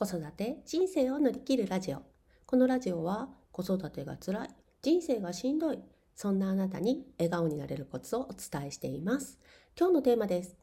[0.00, 2.00] 子育て人生を乗り切るラジオ。
[2.46, 4.48] このラジオは子育てが辛い
[4.80, 5.78] 人生がしんどい
[6.14, 9.38] そんなあなたに笑顔になれるコツをお伝えしています。
[9.78, 10.56] 今日のテーマです。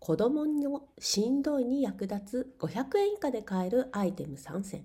[0.00, 4.84] 子供のしんどいに役立つ500円以下で買えるアイテム3選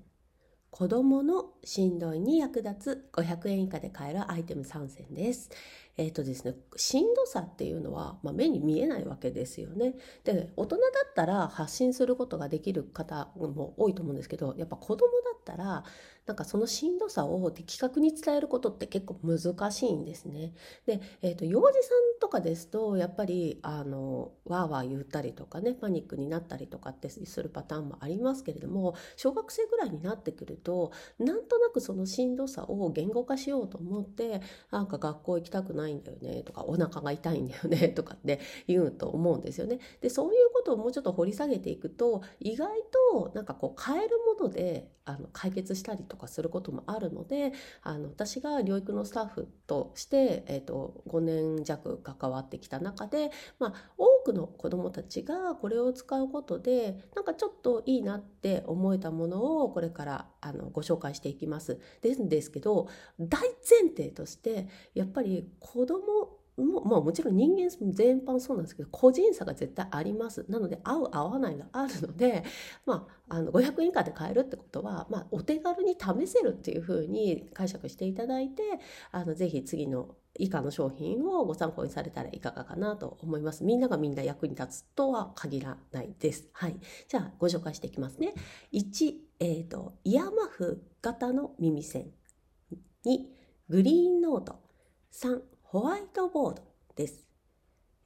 [0.70, 5.50] 子供のしんどいに役立つ500円以下で買えるアイテム3選です。
[5.98, 9.96] えっ、ー、とですね、しんどさっていうのは、まあ、目に見えないわけですよね。
[10.24, 15.84] で、大人だったら発信することができる方も多いと思うんですけど、やっぱ子供だったら、
[16.26, 20.54] なんかそのしんどさを的確に伝えることって結構難しいんですね。
[20.88, 34.42] で、えっ、ー、と、幼児さんとかですと、やっぱり、あの、わーわー言ったりとかね、パニックになったりとかってするパターンもありますけれども、小学生ぐらいになってくると、なんとなくそのしんどさを言語化しようと思って、
[34.72, 39.80] なんか学校行きたくないないんだよねとか、お腹が痛いんだよね とかって言うと思うんですよね。
[40.02, 42.70] で、そういうことをもうちょっと掘り下げていくと、意外
[43.12, 61.80] となんかこう変えるものであの解決したりとかすることもあるのであの私が療育のスタッフとして、えーと、5年弱関わってきた中で、まあ、多くの子どもたちがこれを使うことでなんかちょっといいなって思えたものをこれからあのご紹介していきます。
[62.02, 62.88] ですですけど
[63.20, 72.46] 大前提としてやっぱり子どももまあ、もちろん人間全般そうなんですけど個人差が絶対ありますなので合う合わないがあるので、
[72.86, 78.64] まあ、あの500円以下で買えるってことは、まあ、お手軽に試せるっていうふうに解釈していただいて
[79.12, 83.64] あのぜひ次の以下の商品をご参考にされたらいかがかなと思います。
[83.64, 86.50] みんながみんな役に立つとは限らないです。
[86.54, 86.78] はい。
[87.08, 88.34] じゃあご紹介していきますね。
[88.74, 92.12] 1、えっ、ー、と、イヤーマフ型の耳栓。
[93.06, 93.20] 2、
[93.70, 94.60] グリーンノート。
[95.14, 96.64] 3、ホワイトボード
[96.96, 97.26] です。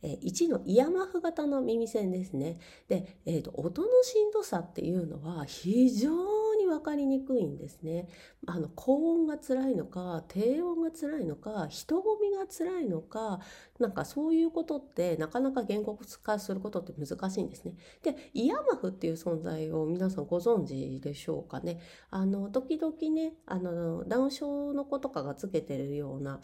[0.01, 2.57] 1のイヤマフ型の耳栓ですね。
[2.87, 8.07] で、えーと、音のしんどさっていうのは非常に分かりにくいんですね。
[8.47, 13.39] あの高音が辛いのか低音が辛いのか人混みが辛いのか
[13.79, 17.73] なんかそういうことってなかなか言語化することって難しいんですね。
[18.03, 21.81] でイヤマフっていう存在を皆さんご存知でしょうかね。
[22.09, 26.39] あの時々ねあのダウン症の子とかがつけてるような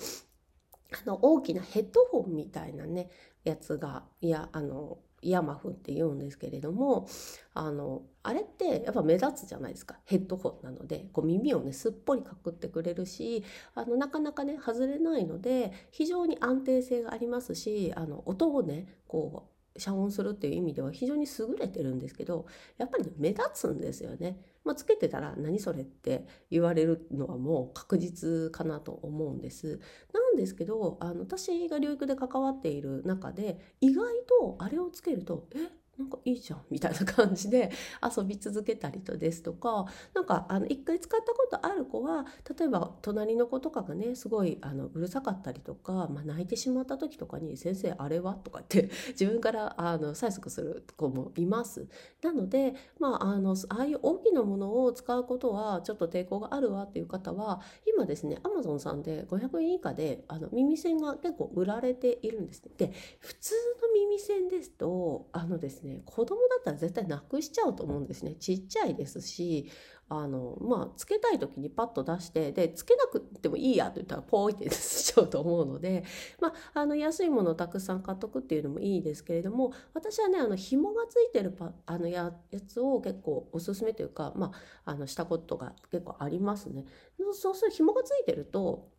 [0.92, 3.10] あの大きなヘッドホンみたいなね
[3.44, 7.08] やつがいやあのイヤマフって言うんですけれども
[7.56, 9.98] あのあれってやっぱ目立つじゃないですか。
[10.06, 13.44] ヘッドホンなのでこう耳をねすっぽりかくってくれるし
[13.74, 22.46] あのなかなかね外れないので非常に安定性がありますしあの音をねこう遮音するっていう意味では非常に優れてるんですけど
[22.78, 24.40] やっぱり、ね、目立つんですよね。
[24.64, 29.80] まあ、つけてたら何それって言われるのはもう確実かなと思うんです。
[30.14, 35.85] なんですけどあの私が療育で関わっている中で意外とあれをつけるとえ？
[35.98, 37.72] なんかいいじゃんみたいな感じで
[38.04, 42.26] 遊び続けたりとですとかなんかあの一回使ったことある子は
[42.58, 51.88] 例えば隣の子とかがねすごいあのうるさかったりとか、まあ、泣いてしまった時とかに「先生あれは?」とかって 自分からあの催促する子もいます。
[52.22, 62.72] なので、まあ、あのああいう大きなものを使うことはちょっと抵抗があるわっていう方は今ですねアマゾンさんで500円以下であの耳栓が結構売られているんですね。
[62.78, 69.72] で普通の耳栓ですとあのですねね子供だったら絶対なくしちゃうと思うんですねちっちゃいですし
[70.08, 76.04] あのまあつけたい時にパッと出してでつけなくてもいいやと言ったらポーイってしちゃうと思うので、
[76.40, 82.32] まあ、あの安いものをたくさん買っとくっていうのもいいですけれども私はねあの紐がついてるパあのや
[82.68, 84.52] つを結構おすすめというか、ま
[84.86, 86.86] あ、あのしたことが結構ありますね。
[87.34, 88.90] そうする紐がついてると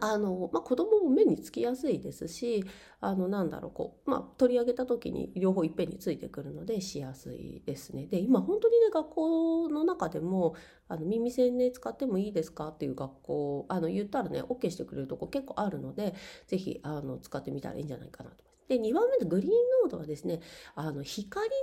[0.00, 2.64] あのまあ、子供も目につきやすいですし
[3.00, 8.06] あのなんだろうこう、まあ、取り上げた時に両方いっぺんについてくるのでしやすいですね。
[8.06, 10.54] で今本当にね学校の中でも
[10.88, 16.14] あの耳栓ね使ってもいいですかっていう学校あの言ったらね OK してくれるとこ結構あるので
[16.46, 16.82] 是非
[17.22, 18.57] 使ってみたらいいんじゃないかなと思います。
[18.68, 19.52] で2番目のグリーン
[19.84, 20.40] 濃度はですね
[20.74, 21.54] あの光の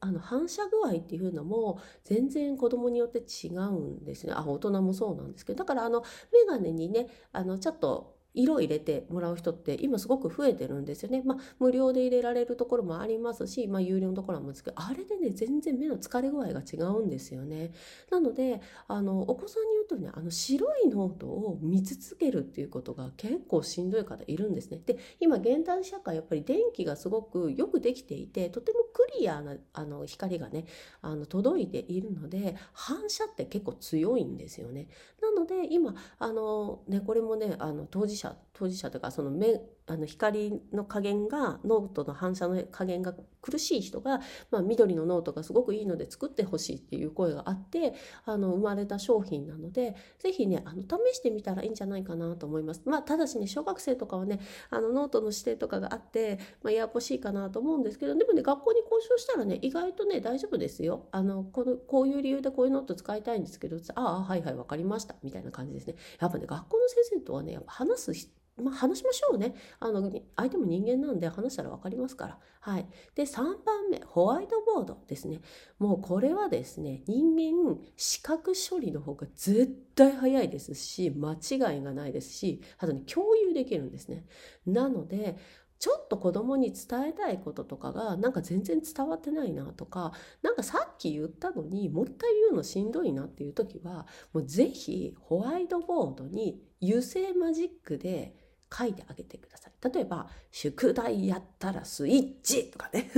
[0.00, 4.32] 具合あの反射具合っていうのも全然子供によって違うんですね。
[4.34, 5.58] あ大人もそうなんですけど。
[5.58, 6.02] だからあの
[6.32, 11.22] 眼鏡にねあのちょっと色入れてもらう人って今すごく増えてるんですよね。
[11.24, 17.72] まあ、無料で入れられるところもありますし、まあ、有料のところもあるんですけど、あれでね、全然目の疲れ具合が違うんですよね。
[18.10, 24.80] なので、あの、お子さんに言うとね、あの、白いノートを見続けるっていうことが結構しんどい方いるんですね。
[24.84, 30.64] で、今、現代社会、やっぱり電気がすごくよくできていて、とてもクリアなあの光がね、
[31.00, 34.88] あの、届いているので、反射って結構強いんですよね。
[35.20, 44.20] なので、今、あの、ね、これもね、あの、当事者者当事者というかその目あの光の加減がノートの反射の加減が苦しい人が、
[44.50, 47.94] まあ、緑のノートがすごくいいので作ってほしいっていう声があって
[48.24, 52.82] あの生まれた商品なので是非ねあの試してみたらいいんじゃないかなと思います。
[52.84, 54.40] まあ、ただしね小学生とかはね
[54.70, 61.08] あのノートの指定とかがあって、まあ、ややこしいかなと思うんですけどでもね学校に交渉したらね意外とね大丈夫ですよ。
[61.10, 65.96] あのこのこういう理由でこういうノート使いたいんですけどああはいはい分かりましたみたいな感じですね。
[66.20, 68.14] やっぱね学校の先生とはね話す
[68.56, 69.54] まあ、話しましょうね。
[69.80, 72.38] あの、相手も人間なんで話したら分かりますから。
[72.60, 72.86] はい。
[73.14, 75.40] で、3番目、ホワイトボードですね。
[75.78, 84.26] もうこれはですね、人間、視覚処理の方が絶対早いですし、間違いがないですし、あとね、共有できるんですね。
[84.66, 85.38] なので、
[85.82, 98.36] ちょっと子供に伝えたいこととかがなんか全然伝わってないなとかなんかさっき言ったのにもう一回言うのしんどいなっていう時はもうぜひホワイトボードに油性マジックで
[98.72, 99.92] 書いてあげてください。
[99.92, 103.10] 例えば、宿題やったらスイッチとかね。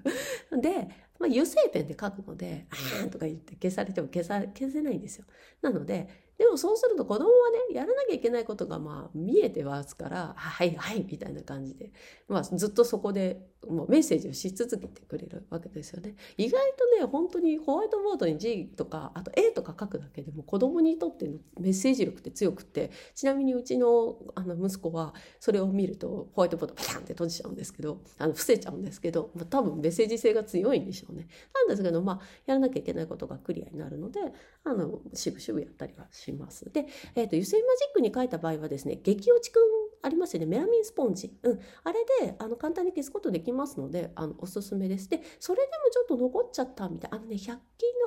[0.60, 0.88] で、
[1.18, 5.24] まあ、油性ペンで書くので、あーとか言って消されても消さ消せないんですよ。
[5.60, 6.08] なので、
[6.38, 11.92] でもそうすると子供はね、やらなきゃいけないことがまあ見えてますから、はいはいみたいな感じで、
[12.28, 16.16] まあずっとそこでもうメッセージをし続けてくれるわけですよね。
[16.36, 31.28] 意外とね、本当にホワイトボードに G とか、あと A とか書くだけでも子供にとってのメッセージ力って強くって、ちなみにうちのあの息子はそれを見るとホワイトボードパタンって閉じちゃうんですけど、あの伏せちゃうんですけど、まあ、多分メッセージ性が強いんでしょうね。
[31.54, 34.20] なんですけど、まあやらなきゃいけないことがクリアになるので、
[34.64, 36.70] あの、しぶしぶやったりはします。
[36.72, 39.62] で、えっ、ー、と、油性マジックに書いた場合はですね、激落ちくん
[40.02, 40.46] ありますよね。
[40.46, 41.32] メラミンスポンジ。
[41.42, 41.60] うん。
[41.84, 45.08] あれで、あの、簡単に消すことできますので、あの、おすすめです。
[45.08, 47.16] で、それでもちょっと残っちゃったみたいな。
[47.18, 47.54] あのね、100均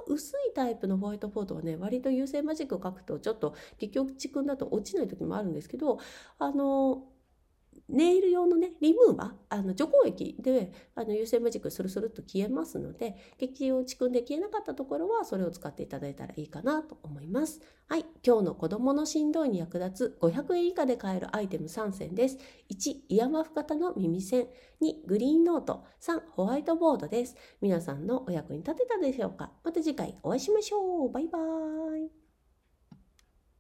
[0.07, 6.00] の薄いタイプのホワイトボードはね、割と油性マジックを書くと、ちょっと激落ちくんだと落ちない時もあるんですけど、
[6.38, 7.06] あの、
[7.87, 17.61] ネイル用のね、リムーバー、あの除光液であの油性マジックスルスルっと消えますので、激落ちくんで消えなかったところはそれを使っていただいたらいいかなと思います。
[17.87, 22.39] はい、今日の子供のしんどいに役立つ500円以下で買えるアイテム3選です。
[22.71, 24.47] 1、イヤマフ型の耳栓。
[24.81, 25.85] 2、グリーンノート。
[26.01, 27.35] 3、ホワイトボードです。
[27.61, 31.11] 皆さんのお役に立てたでしょうかまた次回お会いしましょう。
[31.11, 32.25] バイバーイ。